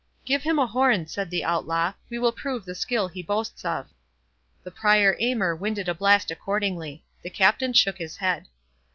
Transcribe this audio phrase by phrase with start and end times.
[0.25, 3.87] "Give him a horn," said the Outlaw; "we will prove the skill he boasts of."
[4.63, 7.05] The Prior Aymer winded a blast accordingly.
[7.21, 8.47] The Captain shook his head.